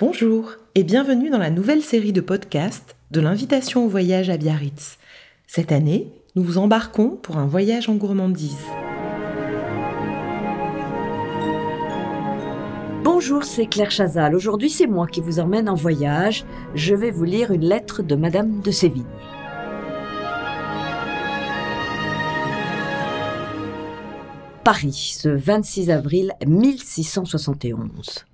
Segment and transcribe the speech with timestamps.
[0.00, 4.96] Bonjour et bienvenue dans la nouvelle série de podcasts de l'invitation au voyage à Biarritz.
[5.46, 8.64] Cette année, nous vous embarquons pour un voyage en gourmandise.
[13.04, 14.34] Bonjour, c'est Claire Chazal.
[14.34, 16.46] Aujourd'hui, c'est moi qui vous emmène en voyage.
[16.74, 19.04] Je vais vous lire une lettre de Madame de Sévigné.
[24.64, 28.29] Paris, ce 26 avril 1671.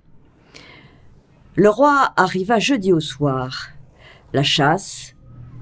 [1.59, 3.69] Le roi arriva jeudi au soir.
[4.31, 5.15] La chasse,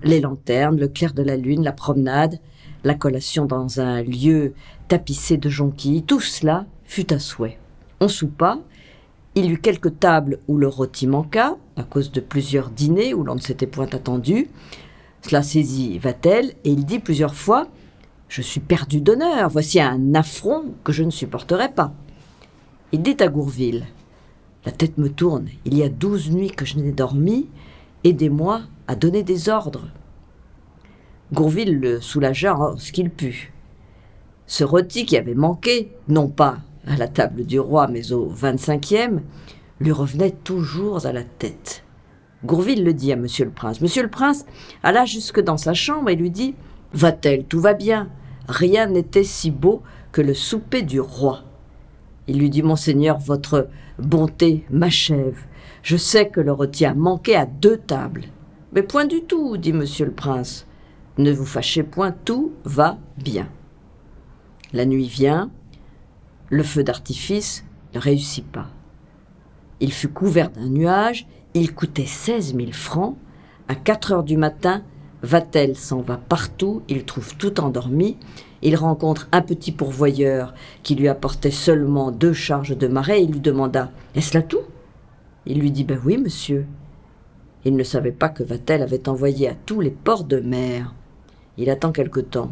[0.04, 2.41] les lanternes, le clair de la lune, la promenade,
[2.84, 4.55] la collation dans un lieu
[4.90, 7.58] tapissé de jonquilles, tout cela fut à souhait.
[8.02, 8.59] On soupa,
[9.35, 13.35] il eut quelques tables où le rôti manqua, à cause de plusieurs dîners où l'on
[13.35, 14.49] ne s'était point attendu.
[15.21, 17.70] Cela saisit Vatel, et il dit plusieurs fois
[18.27, 21.93] Je suis perdu d'honneur, voici un affront que je ne supporterai pas.
[22.91, 23.85] Il dit à Gourville
[24.66, 25.48] la tête me tourne.
[25.66, 27.50] Il y a douze nuits que je n'ai dormi.
[28.04, 29.88] Aidez-moi à donner des ordres.
[31.34, 33.54] Gourville le soulagea ce qu'il put.
[34.48, 39.22] Ce rôti qui avait manqué, non pas à la table du roi, mais au vingt-cinquième,
[39.80, 41.84] lui revenait toujours à la tête.
[42.44, 43.82] Gourville le dit à Monsieur le Prince.
[43.82, 44.46] Monsieur le Prince
[44.84, 46.54] alla jusque dans sa chambre et lui dit
[46.94, 48.10] Va-t-elle Tout va bien.
[48.48, 51.44] Rien n'était si beau que le souper du roi.
[52.27, 55.45] Il lui dit Monseigneur, votre bonté m'achève.
[55.84, 58.26] Je sais que le rôti a manqué à deux tables.
[58.73, 60.65] Mais point du tout, dit monsieur le prince.
[61.17, 63.48] Ne vous fâchez point, tout va bien.
[64.73, 65.50] La nuit vient,
[66.50, 67.63] le feu d'artifice
[67.94, 68.67] ne réussit pas.
[69.79, 73.16] Il fut couvert d'un nuage, il coûtait seize mille francs.
[73.67, 74.84] À quatre heures du matin,
[75.24, 78.18] Vatel s'en va partout, il trouve tout endormi,
[78.62, 80.53] il rencontre un petit pourvoyeur
[80.84, 84.62] qui lui apportait seulement deux charges de marais et lui demanda Est-ce là tout?
[85.46, 86.66] Il lui dit Ben oui, monsieur.
[87.63, 90.94] Il ne savait pas que Vatel avait envoyé à tous les ports de mer.
[91.57, 92.52] Il attend quelque temps.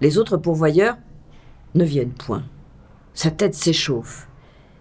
[0.00, 0.96] Les autres pourvoyeurs
[1.74, 2.44] ne viennent point.
[3.14, 4.28] Sa tête s'échauffe.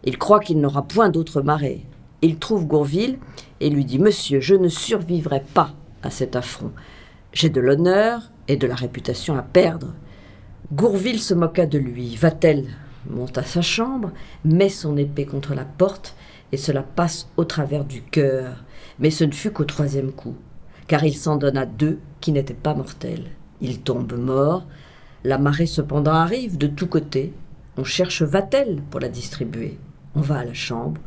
[0.03, 1.81] Il croit qu'il n'aura point d'autre marais.
[2.21, 3.19] Il trouve Gourville
[3.59, 5.73] et lui dit Monsieur, je ne survivrai pas
[6.03, 6.71] à cet affront.
[7.33, 9.93] J'ai de l'honneur et de la réputation à perdre.
[10.73, 12.15] Gourville se moqua de lui.
[12.15, 12.65] Va-t-elle
[13.09, 14.11] monte à sa chambre,
[14.43, 16.15] met son épée contre la porte,
[16.51, 18.63] et cela passe au travers du cœur.
[18.99, 20.35] Mais ce ne fut qu'au troisième coup,
[20.87, 23.25] car il s'en donna deux qui n'étaient pas mortels.
[23.61, 24.65] Il tombe mort.
[25.23, 27.33] La marée cependant arrive de tous côtés.
[27.77, 29.77] On cherche va-t-elle pour la distribuer.
[30.15, 31.01] On va à la chambre,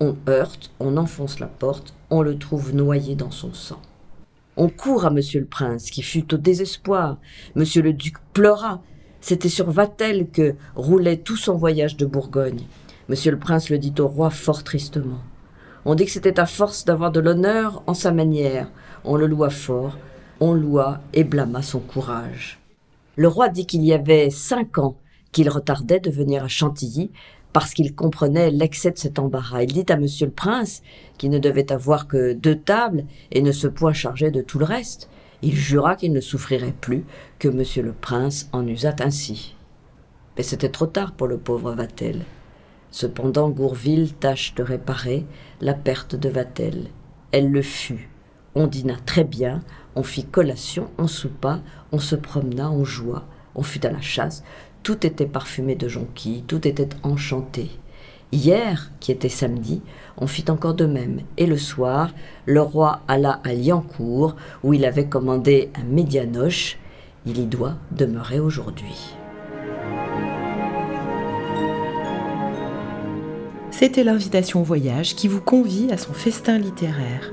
[0.00, 3.80] on heurte, on enfonce la porte, on le trouve noyé dans son sang.
[4.58, 7.18] On court à Monsieur le Prince, qui fut au désespoir.
[7.56, 8.80] Monsieur le Duc pleura.
[9.20, 12.62] C'était sur Vatel que roulait tout son voyage de Bourgogne.
[13.10, 15.20] Monsieur le Prince le dit au roi fort tristement.
[15.84, 18.70] On dit que c'était à force d'avoir de l'honneur en sa manière.
[19.04, 19.98] On le loua fort,
[20.40, 22.58] on loua et blâma son courage.
[23.16, 24.96] Le roi dit qu'il y avait cinq ans
[25.32, 27.10] qu'il retardait de venir à Chantilly
[27.56, 29.62] parce qu'il comprenait l'excès de cet embarras.
[29.62, 30.82] Il dit à Monsieur le Prince,
[31.16, 34.66] qui ne devait avoir que deux tables et ne se point charger de tout le
[34.66, 35.08] reste,
[35.40, 37.06] il jura qu'il ne souffrirait plus
[37.38, 39.56] que Monsieur le Prince en usât ainsi.
[40.36, 42.26] Mais c'était trop tard pour le pauvre Vatel.
[42.90, 45.24] Cependant, Gourville tâche de réparer
[45.62, 46.88] la perte de Vatel.
[47.32, 48.10] Elle le fut.
[48.54, 49.62] On dîna très bien,
[49.94, 54.44] on fit collation, on soupa, on se promena, on joua, on fut à la chasse,
[54.86, 57.72] tout était parfumé de jonquilles, tout était enchanté.
[58.30, 59.82] Hier, qui était samedi,
[60.16, 62.10] on fit encore de même, et le soir,
[62.44, 66.78] le roi alla à Liancourt, où il avait commandé un médianoche.
[67.26, 69.16] Il y doit demeurer aujourd'hui.
[73.72, 77.32] C'était l'invitation voyage qui vous convie à son festin littéraire.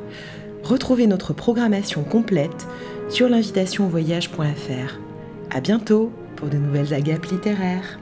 [0.64, 2.68] Retrouvez notre programmation complète
[3.10, 5.00] sur l'invitationvoyage.fr.
[5.52, 6.12] À bientôt!
[6.50, 8.00] De nouvelles agapes littéraires.